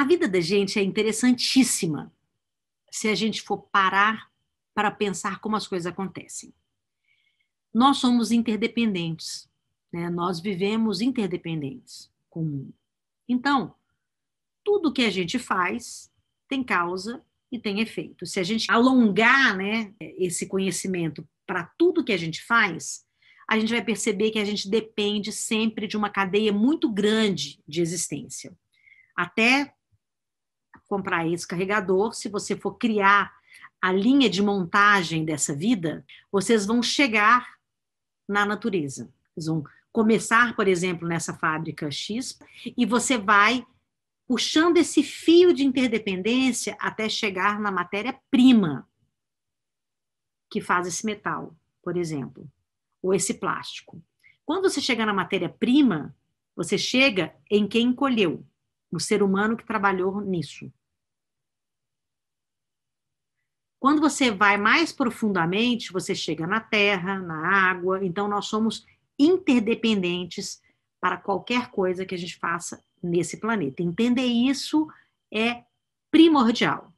A 0.00 0.04
vida 0.04 0.26
da 0.26 0.40
gente 0.40 0.78
é 0.78 0.82
interessantíssima 0.82 2.10
se 2.90 3.06
a 3.06 3.14
gente 3.14 3.42
for 3.42 3.58
parar 3.70 4.30
para 4.72 4.90
pensar 4.90 5.40
como 5.40 5.56
as 5.56 5.68
coisas 5.68 5.84
acontecem. 5.84 6.54
Nós 7.72 7.98
somos 7.98 8.32
interdependentes, 8.32 9.46
né? 9.92 10.08
nós 10.08 10.40
vivemos 10.40 11.02
interdependentes 11.02 12.10
com 12.30 12.40
o 12.40 12.46
mundo. 12.46 12.74
Então, 13.28 13.74
tudo 14.64 14.90
que 14.90 15.02
a 15.02 15.10
gente 15.10 15.38
faz 15.38 16.10
tem 16.48 16.64
causa 16.64 17.22
e 17.52 17.58
tem 17.58 17.80
efeito. 17.80 18.24
Se 18.24 18.40
a 18.40 18.42
gente 18.42 18.72
alongar 18.72 19.54
né, 19.54 19.92
esse 20.00 20.46
conhecimento 20.46 21.28
para 21.46 21.64
tudo 21.76 22.02
que 22.02 22.12
a 22.12 22.18
gente 22.18 22.42
faz, 22.42 23.04
a 23.46 23.58
gente 23.58 23.70
vai 23.70 23.84
perceber 23.84 24.30
que 24.30 24.38
a 24.38 24.46
gente 24.46 24.66
depende 24.66 25.30
sempre 25.30 25.86
de 25.86 25.98
uma 25.98 26.08
cadeia 26.08 26.54
muito 26.54 26.90
grande 26.90 27.62
de 27.68 27.82
existência. 27.82 28.56
Até 29.14 29.74
comprar 30.90 31.26
esse 31.26 31.46
carregador, 31.46 32.12
se 32.12 32.28
você 32.28 32.56
for 32.56 32.74
criar 32.74 33.32
a 33.80 33.92
linha 33.92 34.28
de 34.28 34.42
montagem 34.42 35.24
dessa 35.24 35.54
vida, 35.54 36.04
vocês 36.30 36.66
vão 36.66 36.82
chegar 36.82 37.56
na 38.28 38.44
natureza. 38.44 39.10
Vocês 39.32 39.46
vão 39.46 39.64
começar, 39.92 40.54
por 40.54 40.68
exemplo, 40.68 41.08
nessa 41.08 41.32
fábrica 41.32 41.90
X, 41.90 42.38
e 42.76 42.84
você 42.84 43.16
vai 43.16 43.64
puxando 44.26 44.76
esse 44.76 45.02
fio 45.02 45.54
de 45.54 45.64
interdependência 45.64 46.76
até 46.78 47.08
chegar 47.08 47.58
na 47.58 47.70
matéria-prima 47.70 48.86
que 50.50 50.60
faz 50.60 50.86
esse 50.86 51.06
metal, 51.06 51.56
por 51.82 51.96
exemplo 51.96 52.50
ou 53.02 53.14
esse 53.14 53.34
plástico. 53.34 54.02
Quando 54.44 54.68
você 54.68 54.80
chega 54.80 55.06
na 55.06 55.12
matéria-prima, 55.12 56.14
você 56.54 56.76
chega 56.76 57.34
em 57.50 57.66
quem 57.66 57.92
colheu, 57.92 58.44
no 58.90 59.00
ser 59.00 59.22
humano 59.22 59.56
que 59.56 59.66
trabalhou 59.66 60.20
nisso. 60.20 60.70
Quando 63.80 64.00
você 64.02 64.30
vai 64.30 64.58
mais 64.58 64.92
profundamente, 64.92 65.90
você 65.90 66.14
chega 66.14 66.46
na 66.46 66.60
terra, 66.60 67.18
na 67.18 67.70
água, 67.70 68.04
então 68.04 68.28
nós 68.28 68.44
somos 68.44 68.84
interdependentes 69.18 70.60
para 71.00 71.16
qualquer 71.16 71.70
coisa 71.70 72.04
que 72.04 72.14
a 72.14 72.18
gente 72.18 72.36
faça 72.38 72.84
nesse 73.02 73.38
planeta. 73.38 73.82
Entender 73.82 74.26
isso 74.26 74.86
é 75.32 75.64
primordial. 76.10 76.89